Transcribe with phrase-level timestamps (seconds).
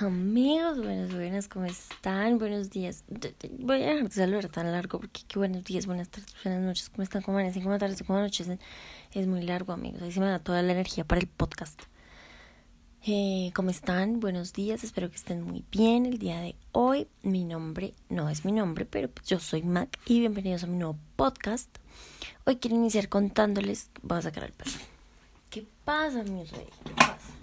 [0.00, 2.38] Amigos, buenas, buenas, ¿cómo están?
[2.38, 3.04] Buenos días.
[3.58, 6.88] Voy a dejar de saludar tan largo porque qué buenos días, buenas tardes, buenas noches,
[6.88, 7.20] ¿cómo están?
[7.20, 7.62] ¿Cómo amanecen?
[7.62, 8.02] ¿Cómo tardes?
[8.06, 8.48] ¿Cómo noches?
[9.12, 10.00] Es muy largo, amigos.
[10.00, 11.82] Ahí se me da toda la energía para el podcast.
[13.06, 14.20] Eh, ¿Cómo están?
[14.20, 17.06] Buenos días, espero que estén muy bien el día de hoy.
[17.22, 20.96] Mi nombre no es mi nombre, pero yo soy Mac y bienvenidos a mi nuevo
[21.16, 21.68] podcast.
[22.46, 24.80] Hoy quiero iniciar contándoles, voy a sacar al perro.
[25.50, 26.68] ¿Qué pasa, mi rey?
[26.84, 27.39] ¿Qué pasa?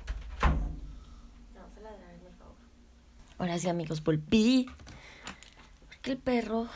[3.38, 4.68] Ahora sí, amigos, volví.
[5.88, 6.68] Porque el perro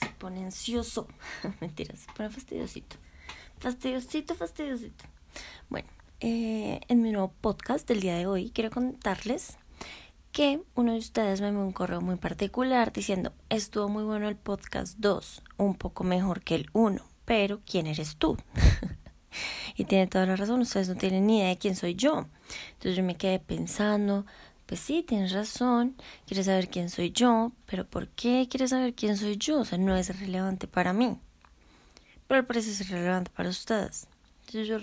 [0.00, 1.08] se pone ansioso.
[1.60, 2.96] Mentira, se pone fastidiosito.
[3.58, 5.04] Fastidiosito, fastidiosito.
[5.70, 5.88] Bueno,
[6.20, 9.56] eh, en mi nuevo podcast del día de hoy quiero contarles
[10.30, 14.36] que uno de ustedes me envió un correo muy particular diciendo, estuvo muy bueno el
[14.36, 18.36] podcast 2, un poco mejor que el 1, pero ¿quién eres tú?
[19.76, 22.26] y tiene toda la razón, ustedes no tienen ni idea de quién soy yo.
[22.72, 24.26] Entonces yo me quedé pensando,
[24.66, 25.96] pues sí, tienes razón,
[26.26, 29.60] quieres saber quién soy yo, pero ¿por qué quieres saber quién soy yo?
[29.60, 31.18] O sea, no es relevante para mí,
[32.26, 34.08] pero parece ser relevante para ustedes.
[34.40, 34.78] Entonces yo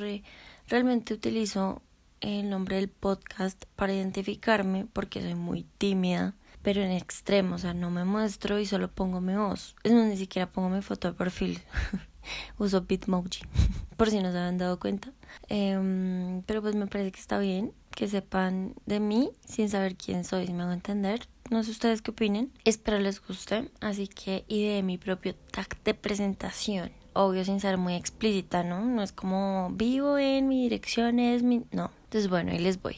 [0.68, 1.82] realmente utilizo
[2.22, 7.74] el nombre del podcast para identificarme porque soy muy tímida, pero en extremo, o sea,
[7.74, 9.76] no me muestro y solo pongo mi voz.
[9.84, 11.60] Es no, ni siquiera pongo mi foto de perfil.
[12.58, 13.44] Uso Bitmoji,
[13.98, 15.12] por si no se habían dado cuenta.
[15.50, 20.24] Em, pero pues me parece que está bien que sepan de mí sin saber quién
[20.24, 21.28] soy, si me hago entender.
[21.50, 22.52] No sé ustedes qué opinen.
[22.64, 23.70] Espero les guste.
[23.82, 26.92] Así que de mi propio tag de presentación.
[27.14, 28.86] Obvio sin ser muy explícita, ¿no?
[28.86, 31.64] No es como vivo en mi dirección, es mi...
[31.72, 31.92] No.
[32.06, 32.98] Entonces bueno, ahí les voy.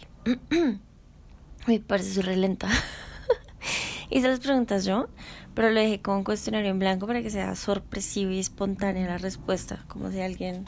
[1.66, 2.69] Me parece súper lenta.
[4.14, 5.08] Hice las preguntas yo,
[5.56, 9.17] pero lo dejé con un cuestionario en blanco para que sea sorpresivo y espontánea la
[9.17, 9.83] respuesta.
[9.88, 10.66] Como si alguien...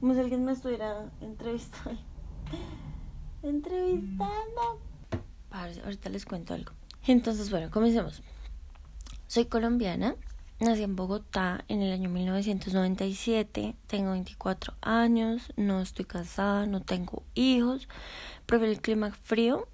[0.00, 2.00] Como si alguien me estuviera entrevistando
[3.42, 4.80] entrevistando.
[5.84, 6.72] ahorita les cuento algo.
[7.06, 8.22] Entonces, bueno, comencemos.
[9.26, 10.14] Soy colombiana,
[10.58, 17.22] nací en Bogotá en el año 1997, tengo 24 años, no estoy casada, no tengo
[17.34, 17.86] hijos,
[18.46, 19.68] prefiero el clima frío.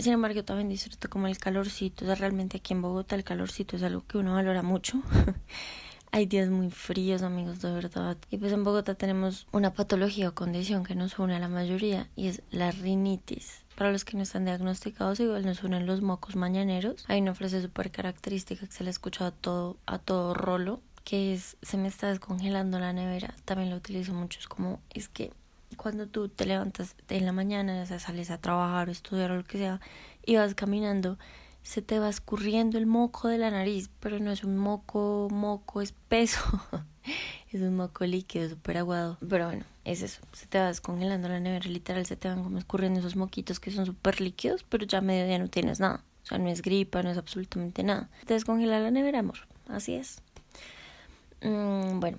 [0.00, 2.04] Sin embargo, también disfruto como el calorcito.
[2.04, 5.02] O sea, realmente aquí en Bogotá el calorcito es algo que uno valora mucho.
[6.12, 8.16] Hay días muy fríos, amigos, de verdad.
[8.30, 12.08] Y pues en Bogotá tenemos una patología o condición que nos une a la mayoría
[12.16, 13.62] y es la rinitis.
[13.76, 17.04] Para los que no están diagnosticados, igual nos unen los mocos mañaneros.
[17.06, 20.82] Hay una frase súper característica que se le ha escuchado a todo, a todo rolo,
[21.04, 23.34] que es se me está descongelando la nevera.
[23.44, 24.40] También lo utilizo mucho.
[24.40, 25.32] Es como, es que
[25.76, 29.36] cuando tú te levantas en la mañana, o sea, sales a trabajar o estudiar o
[29.36, 29.80] lo que sea,
[30.24, 31.18] y vas caminando
[31.62, 35.80] se te va escurriendo el moco de la nariz, pero no es un moco, moco
[35.80, 36.40] espeso,
[37.52, 39.18] es un moco líquido, súper aguado.
[39.28, 42.58] Pero bueno, es eso, se te va descongelando la nevera, literal, se te van como
[42.58, 46.02] escurriendo esos moquitos que son súper líquidos, pero ya medio día no tienes nada.
[46.24, 48.10] O sea, no es gripa, no es absolutamente nada.
[48.26, 49.38] Te descongela la nevera, amor,
[49.68, 50.22] así es.
[51.42, 52.18] Mm, bueno,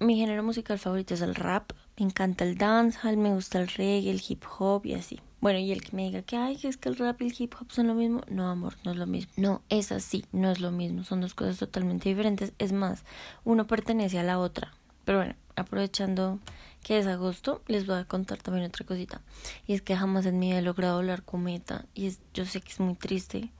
[0.00, 4.10] mi género musical favorito es el rap, me encanta el dancehall, me gusta el reggae,
[4.10, 5.20] el hip hop y así.
[5.42, 7.54] Bueno, y el que me diga que, ay, es que el rap y el hip
[7.60, 9.32] hop son lo mismo, no, amor, no es lo mismo.
[9.36, 12.54] No, es así, no es lo mismo, son dos cosas totalmente diferentes.
[12.58, 13.04] Es más,
[13.44, 14.72] uno pertenece a la otra.
[15.04, 16.38] Pero bueno, aprovechando
[16.82, 19.20] que es agosto, les voy a contar también otra cosita.
[19.66, 21.84] Y es que jamás en mi vida he logrado hablar cometa.
[21.94, 23.50] Y es, yo sé que es muy triste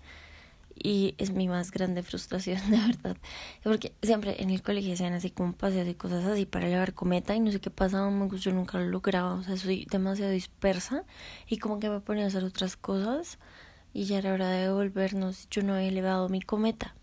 [0.82, 3.16] y es mi más grande frustración, de verdad.
[3.62, 7.34] Porque siempre en el colegio hacían así como paseos y cosas así para elevar cometa
[7.34, 11.04] y no sé qué pasaba, yo nunca lo lograba, o sea, soy demasiado dispersa
[11.48, 13.38] y como que me ponía a hacer otras cosas
[13.92, 16.94] y ya era hora de devolvernos, yo no he elevado mi cometa.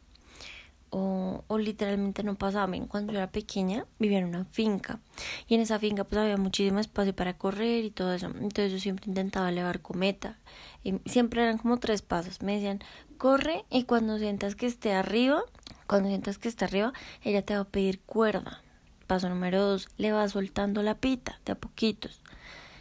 [0.90, 2.72] O, o literalmente no pasaba.
[2.88, 5.02] Cuando yo era pequeña vivía en una finca
[5.46, 8.28] y en esa finca pues había muchísimo espacio para correr y todo eso.
[8.28, 10.40] Entonces yo siempre intentaba elevar cometa.
[10.84, 12.42] Y siempre eran como tres pasos.
[12.42, 12.80] Me decían,
[13.18, 15.44] corre y cuando sientas que esté arriba,
[15.88, 18.62] cuando sientas que está arriba, ella te va a pedir cuerda.
[19.08, 22.22] Paso número dos, le vas soltando la pita de a poquitos.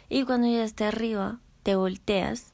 [0.09, 2.53] Y cuando ya esté arriba, te volteas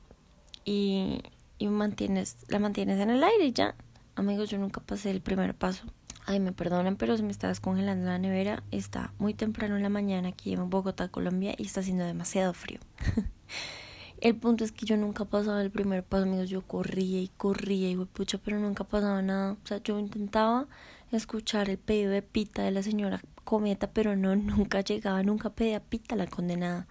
[0.65, 1.21] y,
[1.57, 3.75] y mantienes, la mantienes en el aire ya.
[4.15, 5.85] Amigos, yo nunca pasé el primer paso.
[6.25, 8.63] Ay, me perdonan, pero se me está descongelando la nevera.
[8.71, 12.79] Está muy temprano en la mañana aquí en Bogotá, Colombia, y está haciendo demasiado frío.
[14.23, 16.49] El punto es que yo nunca pasaba el primer paso, amigos.
[16.49, 19.57] Yo corría y corría y pucha, pero nunca pasaba nada.
[19.61, 20.69] O sea, yo intentaba
[21.11, 25.81] escuchar el pedido de pita de la señora Cometa, pero no, nunca llegaba, nunca pedía
[25.81, 26.87] pita la condenada.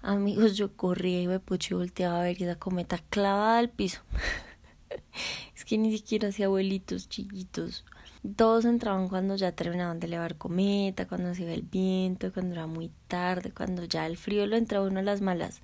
[0.00, 4.00] Amigos, yo corría y pucha y volteaba a ver esa cometa clavada al piso.
[5.54, 7.84] es que ni siquiera hacía abuelitos chiquitos.
[8.36, 12.66] Todos entraban cuando ya terminaban de elevar cometa, cuando se iba el viento, cuando era
[12.66, 15.60] muy tarde, cuando ya el frío lo entraba uno a las malas.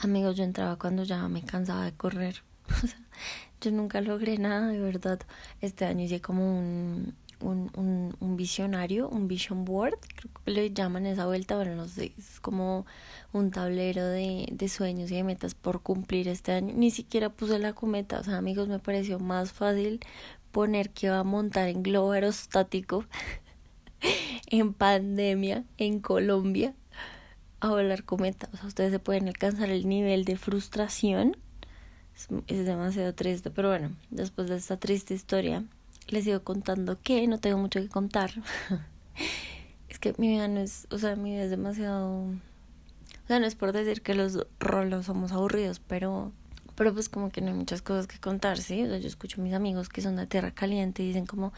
[0.00, 2.44] Amigos, yo entraba cuando ya me cansaba de correr.
[3.60, 5.18] yo nunca logré nada, de verdad.
[5.60, 10.72] Este año hice como un, un, un, un, visionario, un vision board, creo que le
[10.72, 12.86] llaman esa vuelta, bueno, no sé, es como
[13.32, 16.74] un tablero de, de sueños y de metas por cumplir este año.
[16.76, 19.98] Ni siquiera puse la cometa, o sea, amigos, me pareció más fácil
[20.52, 23.04] poner que iba a montar en globo aerostático
[24.46, 26.72] en pandemia en Colombia
[27.60, 28.48] a volar cometa.
[28.52, 31.36] O sea, ustedes se pueden alcanzar el nivel de frustración.
[32.46, 35.62] Es, demasiado triste, pero bueno, después de esta triste historia
[36.08, 38.32] les sigo contando que no tengo mucho que contar.
[39.88, 42.22] es que mi vida no es, o sea, mi vida es demasiado...
[42.22, 46.32] O sea, no es por decir que los rolos somos aburridos, pero
[46.78, 48.84] pero pues como que no hay muchas cosas que contar, ¿sí?
[48.84, 51.52] O sea, yo escucho a mis amigos que son de tierra caliente y dicen como,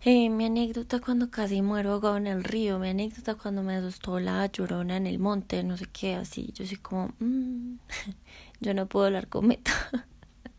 [0.00, 4.20] eh, mi anécdota cuando casi muero ahogado en el río, mi anécdota cuando me asustó
[4.20, 6.52] la llorona en el monte, no sé qué, así.
[6.54, 7.76] Yo soy como, mmm,
[8.60, 9.72] yo no puedo hablar con meta.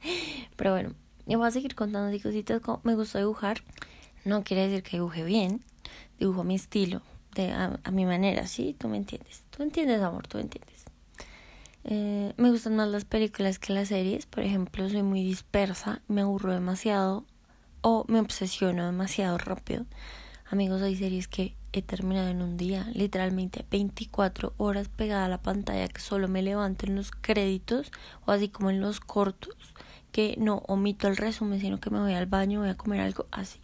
[0.55, 0.93] pero bueno,
[1.25, 3.63] yo voy a seguir contando así cositas como me gusta dibujar.
[4.25, 5.63] No quiere decir que dibuje bien,
[6.19, 7.01] dibujo mi estilo,
[7.35, 8.75] de, a, a mi manera, ¿sí?
[8.77, 9.43] Tú me entiendes.
[9.51, 10.85] Tú entiendes, amor, tú entiendes.
[11.89, 14.25] Eh, me gustan más las películas que las series.
[14.25, 17.23] Por ejemplo, soy muy dispersa, me aburro demasiado
[17.89, 19.85] o me obsesiono demasiado rápido.
[20.51, 25.41] Amigos, hay series que he terminado en un día, literalmente 24 horas pegada a la
[25.41, 27.93] pantalla que solo me levanto en los créditos
[28.25, 29.55] o así como en los cortos,
[30.11, 33.25] que no omito el resumen, sino que me voy al baño, voy a comer algo
[33.31, 33.57] así.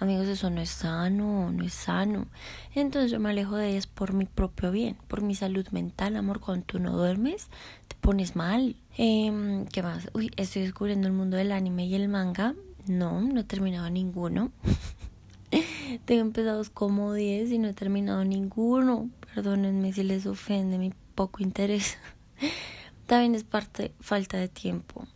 [0.00, 2.26] Amigos, eso no es sano, no es sano.
[2.74, 6.40] Entonces yo me alejo de ellas por mi propio bien, por mi salud mental, amor.
[6.40, 7.46] Cuando tú no duermes,
[7.86, 8.74] te pones mal.
[8.98, 10.10] Eh, ¿Qué más?
[10.14, 12.56] Uy, estoy descubriendo el mundo del anime y el manga.
[12.88, 14.52] No, no he terminado ninguno.
[16.04, 19.10] Tengo empezados como 10 y no he terminado ninguno.
[19.34, 21.98] Perdónenme si les ofende mi poco interés.
[23.06, 25.06] También es parte falta de tiempo.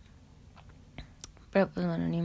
[1.50, 2.22] Pero pues bueno, ni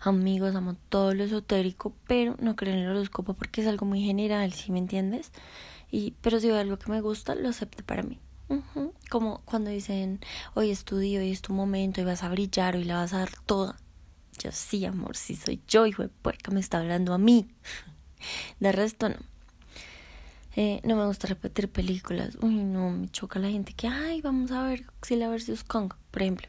[0.00, 4.02] amigos, amo todo lo esotérico, pero no creo en el horóscopo porque es algo muy
[4.02, 5.32] general, ¿sí me entiendes?
[5.90, 8.18] Y, pero si veo algo que me gusta, lo acepto para mí.
[9.10, 10.20] Como cuando dicen,
[10.54, 13.12] hoy es tu día, hoy es tu momento, y vas a brillar, hoy la vas
[13.12, 13.76] a dar toda.
[14.40, 17.46] Yo sí, amor, sí soy yo, hijo de puerca, me está hablando a mí.
[18.58, 19.16] De resto, no.
[20.56, 22.38] Eh, no me gusta repetir películas.
[22.40, 25.92] Uy, no, me choca la gente que, ay, vamos a ver si la versión Kong,
[26.10, 26.48] por ejemplo.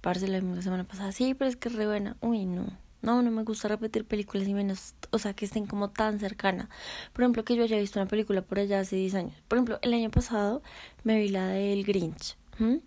[0.00, 2.16] Parce la semana pasada, sí, pero es que es re buena.
[2.20, 2.66] Uy, no.
[3.02, 6.68] No, no me gusta repetir películas y menos, o sea, que estén como tan cercanas.
[7.12, 9.34] Por ejemplo, que yo haya visto una película por allá hace 10 años.
[9.48, 10.62] Por ejemplo, el año pasado
[11.04, 12.36] me vi la del Grinch,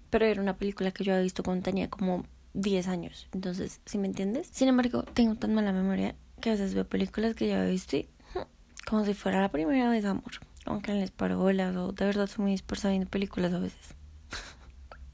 [0.10, 3.28] pero era una película que yo había visto cuando tenía como 10 años.
[3.34, 4.50] Entonces, ¿sí me entiendes?
[4.52, 7.98] Sin embargo, tengo tan mala memoria que a veces veo películas que ya había visto
[7.98, 8.10] y
[8.88, 10.32] como si fuera la primera vez, amor.
[10.66, 13.96] Aunque les paro bolas o de verdad soy muy dispersa viendo películas a veces.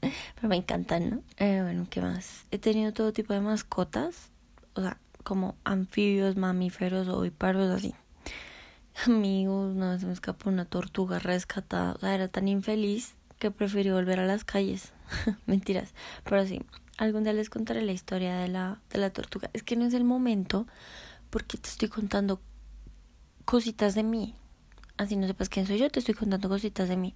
[0.00, 1.22] Pero me encantan, ¿no?
[1.38, 2.46] Eh, bueno, ¿qué más?
[2.50, 4.30] He tenido todo tipo de mascotas,
[4.74, 7.94] o sea, como anfibios, mamíferos o ovíparos, así.
[9.04, 13.90] Amigos, una vez me escapó una tortuga rescatada, o sea, era tan infeliz que preferí
[13.90, 14.92] volver a las calles.
[15.46, 15.92] Mentiras,
[16.24, 16.62] pero sí,
[16.96, 19.50] algún día les contaré la historia de la, de la tortuga.
[19.52, 20.66] Es que no es el momento
[21.30, 22.40] porque te estoy contando
[23.44, 24.34] cositas de mí.
[24.96, 27.14] Así no sepas quién soy yo, te estoy contando cositas de mí.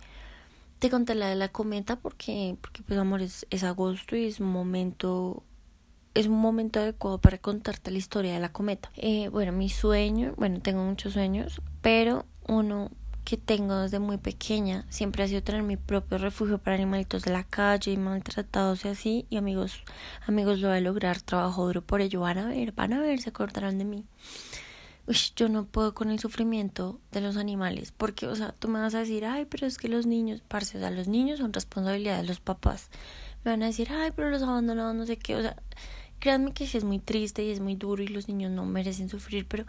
[0.79, 4.41] Te conté la de la cometa porque, porque pues amor, es, es agosto y es
[4.41, 5.43] un momento
[6.15, 8.91] es un momento adecuado para contarte la historia de la cometa.
[8.97, 12.91] Eh, bueno, mi sueño, bueno, tengo muchos sueños, pero uno
[13.31, 17.31] que tengo desde muy pequeña siempre ha sido tener mi propio refugio para animalitos de
[17.31, 19.27] la calle y maltratados y así.
[19.31, 19.85] Y amigos,
[20.27, 22.23] amigos, lo voy a lograr, trabajo duro por ello.
[22.23, 24.05] Van a ver, van a ver, se acordarán de mí
[25.37, 28.97] yo no puedo con el sufrimiento de los animales, porque, o sea, tú me vas
[28.97, 32.27] a decir, ay, pero es que los niños, parce, o los niños son responsabilidad de
[32.29, 32.91] los papás.
[33.45, 35.57] Me van a decir, ay, pero los abandonados, no sé qué, o sea,
[36.19, 39.09] créanme que sí es muy triste y es muy duro y los niños no merecen
[39.09, 39.67] sufrir, pero,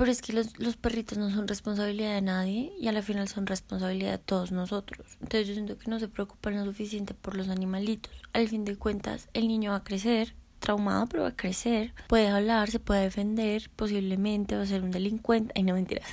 [0.00, 3.28] pero es que los, los perritos no son responsabilidad de nadie y a la final
[3.28, 5.18] son responsabilidad de todos nosotros.
[5.20, 8.10] Entonces yo siento que no se preocupan lo suficiente por los animalitos.
[8.32, 12.28] Al fin de cuentas, el niño va a crecer traumado, pero va a crecer, puede
[12.28, 15.52] hablar, se puede defender, posiblemente va a ser un delincuente.
[15.54, 16.08] Ay, no mentiras.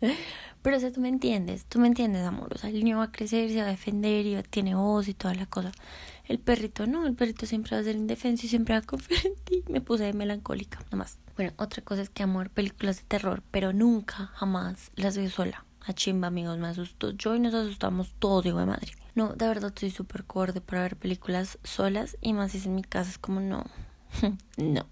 [0.62, 2.54] Pero o tú me entiendes, tú me entiendes, amor.
[2.54, 5.14] O sea, el niño va a crecer, se va a defender y tiene voz y
[5.14, 5.72] toda la cosa.
[6.26, 9.26] El perrito no, el perrito siempre va a ser indefenso y siempre va a confiar
[9.26, 9.64] en ti.
[9.68, 11.18] Me puse melancólica, nada más.
[11.36, 15.64] Bueno, otra cosa es que amor, películas de terror, pero nunca, jamás las veo sola.
[15.86, 18.92] A chimba, amigos, me asustó yo y nos asustamos todos, digo de madre.
[19.14, 22.74] No, de verdad estoy súper cobarde para ver películas solas y más si es en
[22.74, 23.64] mi casa, es como no,
[24.56, 24.86] no.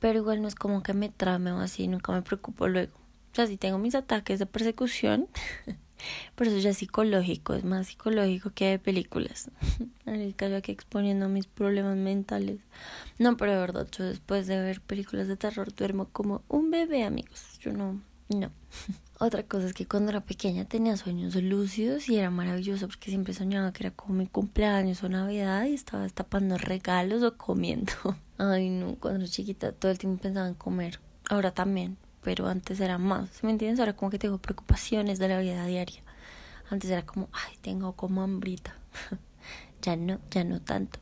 [0.00, 2.94] Pero igual no es como que me trame o así, nunca me preocupo luego.
[3.32, 5.28] O sea, si tengo mis ataques de persecución,
[6.34, 9.50] Por eso ya es psicológico, es más psicológico que de películas.
[10.06, 12.60] Ahorita yo aquí exponiendo mis problemas mentales.
[13.18, 17.04] No, pero de verdad, yo después de ver películas de terror duermo como un bebé,
[17.04, 17.58] amigos.
[17.60, 18.50] Yo no, no.
[19.18, 23.34] Otra cosa es que cuando era pequeña tenía sueños lúcidos y era maravilloso porque siempre
[23.34, 27.92] soñaba que era como mi cumpleaños o Navidad y estaba tapando regalos o comiendo.
[28.38, 30.98] Ay, no, cuando era chiquita todo el tiempo pensaba en comer.
[31.28, 33.42] Ahora también, pero antes era más.
[33.42, 33.80] ¿Me entiendes?
[33.80, 36.02] Ahora como que tengo preocupaciones de la vida diaria.
[36.70, 38.74] Antes era como, ay, tengo como hambrita.
[39.82, 40.98] ya no, ya no tanto.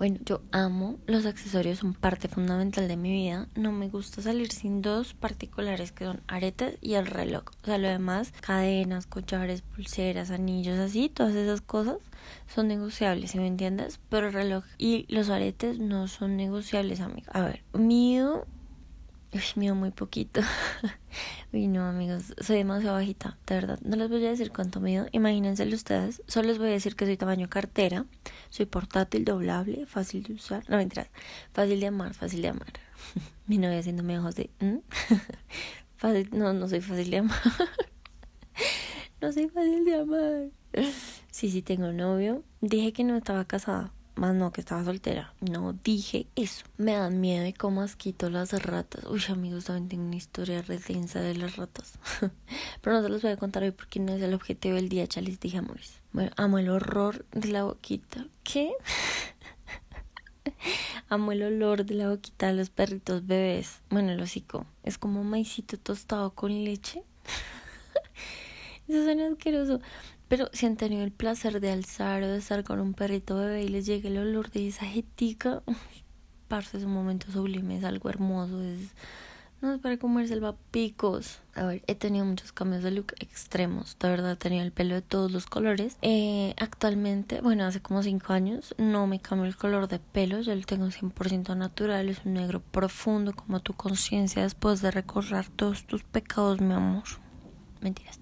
[0.00, 3.48] Bueno, yo amo los accesorios, son parte fundamental de mi vida.
[3.54, 7.42] No me gusta salir sin dos particulares que son aretes y el reloj.
[7.62, 11.98] O sea, lo demás, cadenas, collares, pulseras, anillos, así, todas esas cosas
[12.46, 14.00] son negociables, ¿sí me entiendes?
[14.08, 17.30] Pero el reloj y los aretes no son negociables, amigo.
[17.34, 18.46] A ver, mío
[19.32, 20.40] Uy, mío, muy poquito.
[21.52, 23.78] Uy, no, amigos, soy demasiado bajita, de verdad.
[23.82, 26.20] No les voy a decir cuánto mido, imagínenselo ustedes.
[26.26, 28.06] Solo les voy a decir que soy tamaño cartera,
[28.48, 30.68] soy portátil, doblable, fácil de usar.
[30.68, 31.10] No, mentiras,
[31.52, 32.72] fácil de amar, fácil de amar.
[33.46, 34.50] Mi novia haciéndome ojos de...
[35.96, 37.40] fácil, no, no soy fácil de amar.
[39.20, 40.48] no soy fácil de amar.
[41.30, 42.42] Sí, sí, tengo novio.
[42.60, 45.32] Dije que no estaba casada más no que estaba soltera.
[45.40, 46.66] No dije eso.
[46.76, 49.04] Me dan miedo y cómo asquito las ratas.
[49.06, 51.98] Uy, amigos, también tengo una historia retensa de las ratas.
[52.82, 55.06] Pero no se los voy a contar hoy porque no es el objetivo del día,
[55.06, 55.94] ya les dije, amores.
[56.12, 58.26] Bueno, amo el horror de la boquita.
[58.42, 58.72] ¿Qué?
[61.08, 63.80] amo el olor de la boquita de los perritos bebés.
[63.88, 64.66] Bueno, el hocico.
[64.82, 67.02] Es como maicito tostado con leche.
[68.86, 69.80] Eso suena asqueroso.
[70.30, 73.64] Pero si han tenido el placer de alzar o de estar con un perrito bebé
[73.64, 75.64] y les llegue el olor de esa jetica,
[76.46, 78.94] parce, es un momento sublime, es algo hermoso, es...
[79.60, 81.40] No es para comerse el picos.
[81.54, 83.98] A ver, he tenido muchos cambios de look extremos.
[83.98, 85.98] De verdad, he tenido el pelo de todos los colores.
[86.00, 90.40] Eh, actualmente, bueno, hace como 5 años, no me cambio el color de pelo.
[90.40, 92.08] Yo lo tengo 100% natural.
[92.08, 97.04] Es un negro profundo, como tu conciencia después de recorrer todos tus pecados, mi amor.
[97.82, 98.20] Mentiras.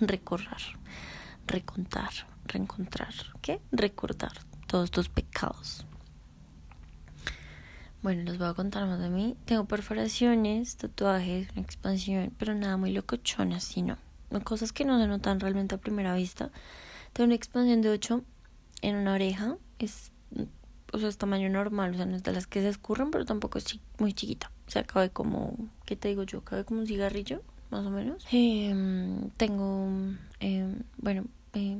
[0.00, 0.76] Recorrer
[1.46, 2.10] recontar,
[2.44, 3.60] reencontrar, ¿qué?
[3.72, 4.32] Recordar
[4.66, 5.86] todos tus pecados.
[8.02, 9.36] Bueno, les voy a contar más de mí.
[9.46, 13.98] Tengo perforaciones, tatuajes, una expansión, pero nada muy locochona, sino
[14.44, 16.50] cosas que no se notan realmente a primera vista.
[17.12, 18.22] Tengo una expansión de 8
[18.82, 20.12] en una oreja, es,
[20.92, 23.24] o sea, es tamaño normal, o sea, no es de las que se escurren, pero
[23.24, 24.50] tampoco es muy chiquita.
[24.66, 26.42] O sea, cabe como, ¿qué te digo yo?
[26.42, 28.24] Cabe como un cigarrillo, más o menos.
[28.30, 29.88] Em, tengo,
[30.40, 31.24] eh, bueno,
[31.56, 31.78] eh,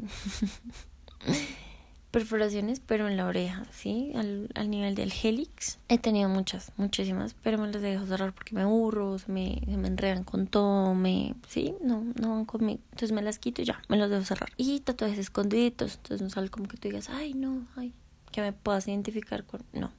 [2.10, 4.12] perforaciones, pero en la oreja, ¿sí?
[4.14, 5.78] Al, al, nivel del helix.
[5.88, 9.76] He tenido muchas, muchísimas, pero me las dejo cerrar porque me aburro, se me, se
[9.76, 11.34] me enredan con todo, me...
[11.46, 12.80] Sí, no, no van conmigo.
[12.92, 14.50] Entonces me las quito y ya, me las dejo cerrar.
[14.56, 17.92] Y tatuajes escondiditos, entonces no sale como que tú digas, ay, no, ay,
[18.32, 19.62] que me puedas identificar con...
[19.74, 19.92] No,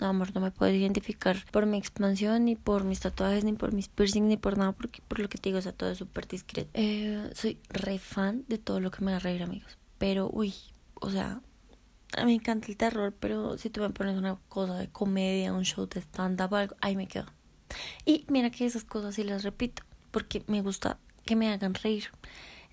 [0.00, 3.72] no, amor, no me puedo identificar por mi expansión, ni por mis tatuajes, ni por
[3.72, 5.98] mis piercings, ni por nada, porque por lo que te digo, o sea, todo es
[5.98, 6.70] súper discreto.
[6.74, 9.78] Eh, soy re fan de todo lo que me haga reír, amigos.
[9.98, 10.52] Pero, uy,
[10.94, 11.40] o sea,
[12.16, 15.54] a mí me encanta el terror, pero si tú me pones una cosa de comedia,
[15.54, 17.26] un show de stand-up algo, ahí me quedo.
[18.04, 22.10] Y mira que esas cosas sí las repito, porque me gusta que me hagan reír.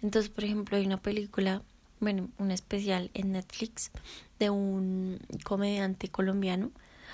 [0.02, 1.62] Entonces, por ejemplo, hay una película,
[2.02, 3.92] bueno, un especial en Netflix
[4.40, 6.72] de un comediante colombiano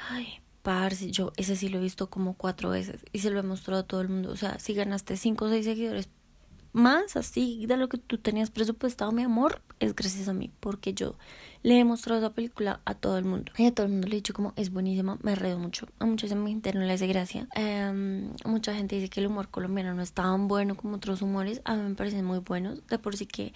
[0.08, 3.44] Ay, parce, yo ese sí lo he visto como cuatro veces y se lo he
[3.44, 4.32] mostrado a todo el mundo.
[4.32, 6.10] O sea, si ganaste cinco o seis seguidores
[6.72, 10.94] más así de lo que tú tenías presupuestado, mi amor, es gracias a mí, porque
[10.94, 11.16] yo
[11.64, 13.52] le he mostrado esa película a todo el mundo.
[13.58, 15.88] Y a todo el mundo le he dicho como es buenísima, me reído mucho.
[16.00, 17.48] A mucha gente no le hace gracia.
[17.56, 21.62] Em, mucha gente dice que el humor colombiano no es tan bueno como otros humores.
[21.66, 22.86] A mí me parecen muy buenos.
[22.88, 23.54] De por sí que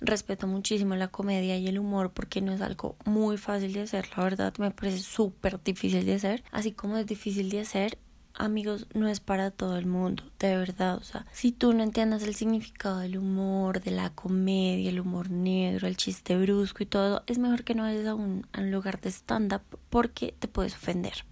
[0.00, 4.08] respeto muchísimo la comedia y el humor porque no es algo muy fácil de hacer,
[4.16, 7.98] la verdad me parece súper difícil de hacer, así como es difícil de hacer,
[8.36, 12.22] amigos, no es para todo el mundo, de verdad, o sea, si tú no entiendes
[12.22, 17.22] el significado del humor, de la comedia, el humor negro, el chiste brusco y todo,
[17.26, 20.74] es mejor que no vayas a un, a un lugar de stand-up porque te puedes
[20.74, 21.24] ofender.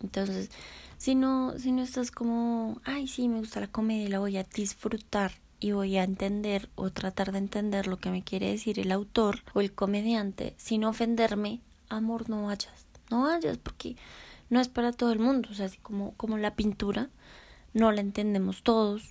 [0.00, 0.50] Entonces,
[0.98, 4.36] si no, si no estás como, ay, sí, me gusta la comedia y la voy
[4.36, 8.80] a disfrutar y voy a entender o tratar de entender lo que me quiere decir
[8.80, 13.96] el autor o el comediante sin ofenderme, amor, no vayas, no vayas porque
[14.52, 17.08] no es para todo el mundo, o sea, así como, como la pintura,
[17.72, 19.10] no la entendemos todos,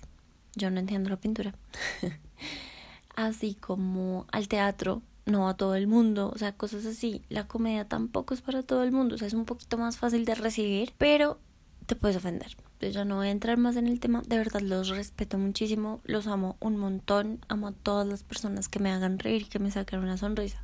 [0.54, 1.52] yo no entiendo la pintura,
[3.16, 7.88] así como al teatro, no a todo el mundo, o sea, cosas así, la comedia
[7.88, 10.94] tampoco es para todo el mundo, o sea, es un poquito más fácil de recibir,
[10.96, 11.40] pero
[11.86, 12.56] te puedes ofender.
[12.80, 14.22] Yo ya no voy a entrar más en el tema.
[14.26, 17.38] De verdad los respeto muchísimo, los amo un montón.
[17.48, 20.62] Amo a todas las personas que me hagan reír y que me saquen una sonrisa.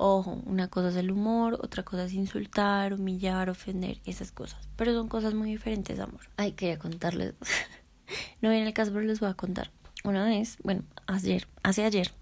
[0.00, 4.68] Ojo, una cosa es el humor, otra cosa es insultar, humillar, ofender, esas cosas.
[4.76, 6.20] Pero son cosas muy diferentes, amor.
[6.36, 7.34] Ay, quería contarles.
[8.40, 9.72] no viene el caso, pero les voy a contar.
[10.04, 12.12] Una vez, bueno, ayer, hace ayer,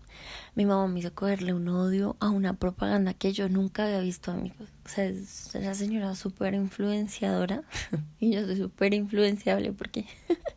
[0.54, 4.32] mi mamá me hizo cogerle un odio a una propaganda que yo nunca había visto,
[4.32, 4.70] amigos.
[4.86, 7.62] O sea, es la señora súper influenciadora
[8.18, 10.06] y yo soy súper influenciable porque...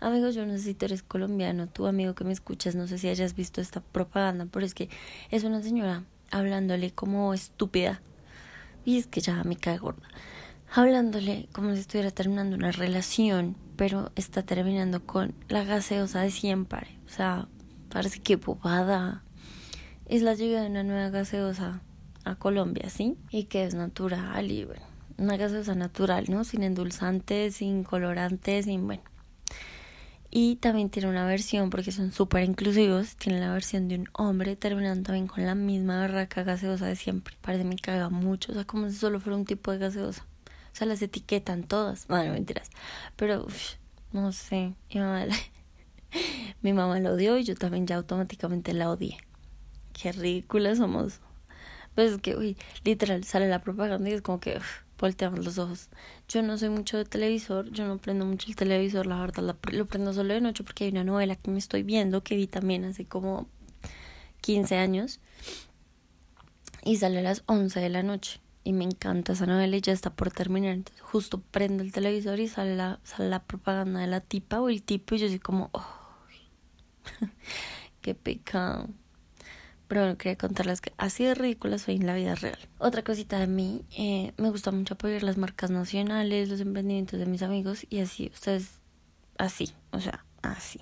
[0.00, 2.98] Amigos, yo no sé si tú eres colombiano, tú amigo que me escuchas, no sé
[2.98, 4.88] si hayas visto esta propaganda, pero es que
[5.30, 8.00] es una señora hablándole como estúpida.
[8.84, 10.06] Y es que ya me cae gorda.
[10.72, 16.86] Hablándole como si estuviera terminando una relación, pero está terminando con la gaseosa de siempre.
[17.06, 17.48] O sea,
[17.90, 19.24] parece que bobada.
[20.06, 21.82] Es la llegada de una nueva gaseosa
[22.24, 23.16] a Colombia, ¿sí?
[23.30, 24.82] Y que es natural y bueno,
[25.16, 26.44] una gaseosa natural, ¿no?
[26.44, 29.02] Sin endulzantes, sin colorantes, sin bueno.
[30.30, 34.56] Y también tiene una versión, porque son súper inclusivos, tiene la versión de un hombre
[34.56, 37.34] terminando también con la misma barraca gaseosa de siempre.
[37.40, 40.26] Parece me caga mucho, o sea, como si solo fuera un tipo de gaseosa.
[40.72, 42.06] O sea, las etiquetan todas.
[42.08, 42.70] Bueno, mentiras.
[43.16, 43.46] Pero,
[44.12, 45.24] no sé, mi mamá,
[46.62, 49.16] mi mamá la odió y yo también ya automáticamente la odié.
[49.94, 51.20] Qué ridículas somos.
[51.94, 54.60] Pues es que, uy, literal, sale la propaganda y es como que
[54.98, 55.88] volteamos los ojos.
[56.28, 59.86] Yo no soy mucho de televisor, yo no prendo mucho el televisor, la verdad, lo
[59.86, 62.84] prendo solo de noche porque hay una novela que me estoy viendo que vi también
[62.84, 63.48] hace como
[64.40, 65.20] 15 años
[66.84, 69.92] y sale a las 11 de la noche y me encanta esa novela y ya
[69.92, 70.74] está por terminar.
[70.74, 72.98] Entonces justo prendo el televisor y sale la,
[73.46, 75.86] propaganda de la tipa o el tipo y yo soy como, oh,
[78.02, 78.88] qué pecado.
[79.88, 82.58] Pero bueno, quería contarles que así de ridícula soy en la vida real.
[82.78, 87.26] Otra cosita de mí, eh, me gusta mucho apoyar las marcas nacionales, los emprendimientos de
[87.26, 88.80] mis amigos y así, ustedes,
[89.38, 90.80] así, o sea, así.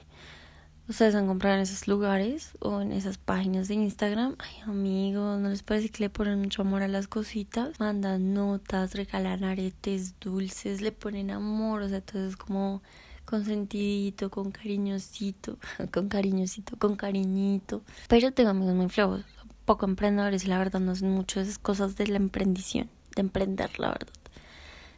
[0.89, 4.37] Ustedes han comprado en esos lugares o en esas páginas de Instagram.
[4.39, 7.79] Ay, amigos, ¿no les parece que le ponen mucho amor a las cositas?
[7.81, 12.83] Mandan notas, regalan aretes dulces, le ponen amor, o sea, todo es como
[13.27, 15.59] consentidito, con cariñosito,
[15.93, 17.83] con cariñosito, con cariñito.
[18.09, 19.25] Pero tengo amigos muy flojos,
[19.67, 23.79] poco emprendedores y la verdad no son mucho esas cosas de la emprendición, de emprender,
[23.79, 24.15] la verdad.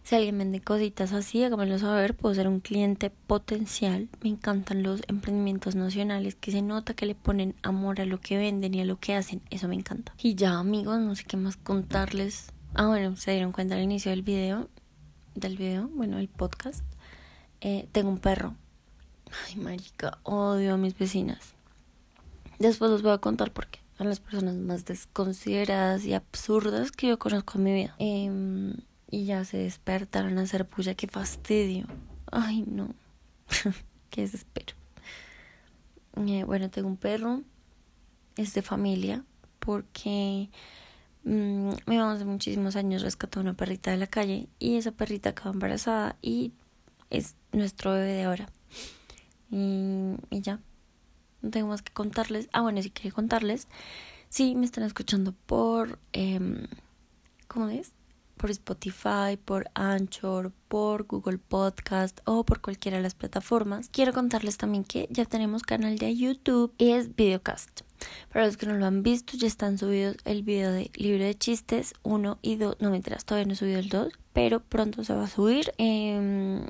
[0.09, 4.09] Si alguien vende cositas así, hágamelo saber, puedo ser un cliente potencial.
[4.23, 8.39] Me encantan los emprendimientos nacionales que se nota que le ponen amor a lo que
[8.39, 9.43] venden y a lo que hacen.
[9.51, 10.15] Eso me encanta.
[10.23, 12.55] Y ya, amigos, no sé qué más contarles.
[12.73, 14.71] Ah, bueno, se dieron cuenta al inicio del video,
[15.35, 16.88] del video, bueno, el podcast.
[17.61, 18.55] Eh, tengo un perro.
[19.47, 21.55] Ay, marica, odio a mis vecinas.
[22.59, 23.81] Después les voy a contar por qué.
[23.99, 27.95] A las personas más desconsideradas y absurdas que yo conozco en mi vida.
[27.99, 28.75] Em,
[29.11, 30.95] y ya se despertaron a hacer puya.
[30.95, 31.87] Qué fastidio.
[32.31, 32.95] Ay, no.
[34.11, 34.75] qué desespero.
[36.17, 37.43] Eh, bueno, tengo un perro.
[38.37, 39.25] Es de familia.
[39.59, 40.49] Porque
[41.25, 44.49] mmm, mi mamá hace muchísimos años rescató una perrita de la calle.
[44.61, 46.17] Y esa perrita acabó embarazada.
[46.23, 46.53] Y
[47.11, 48.49] es nuestro bebé de ahora.
[49.51, 50.61] Y, y ya,
[51.43, 52.49] no tengo más que contarles.
[52.53, 53.69] Ah, bueno, si quería contarles,
[54.29, 56.67] sí, me están escuchando por, eh,
[57.47, 57.93] ¿cómo es?
[58.37, 63.89] Por Spotify, por Anchor, por Google Podcast o por cualquiera de las plataformas.
[63.89, 67.81] Quiero contarles también que ya tenemos canal de YouTube y es Videocast.
[68.33, 71.37] Para los que no lo han visto, ya están subidos el video de libro de
[71.37, 72.77] chistes 1 y 2.
[72.79, 75.73] No me enteras, todavía no he subido el 2, pero pronto se va a subir.
[75.79, 76.65] Eh,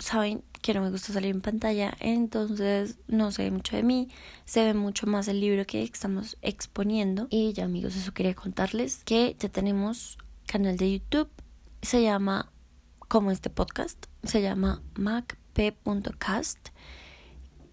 [0.00, 4.08] saben que no me gusta salir en pantalla, entonces no sé mucho de mí,
[4.44, 7.28] se ve mucho más el libro que estamos exponiendo.
[7.30, 11.30] Y ya amigos, eso quería contarles que ya tenemos canal de YouTube,
[11.82, 12.50] se llama
[12.98, 16.70] como este podcast, se llama macp.cast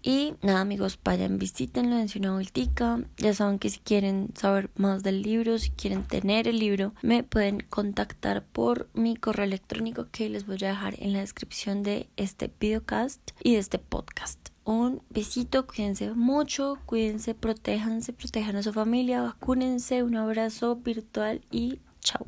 [0.02, 3.00] y nada amigos, vayan, visítenlo, dense una vueltica.
[3.16, 7.22] Ya saben que si quieren saber más del libro, si quieren tener el libro, me
[7.22, 12.08] pueden contactar por mi correo electrónico que les voy a dejar en la descripción de
[12.16, 14.38] este videocast y de este podcast.
[14.64, 21.80] Un besito, cuídense mucho, cuídense, protéjanse, protejan a su familia, vacúnense, un abrazo virtual y
[22.00, 22.26] chao.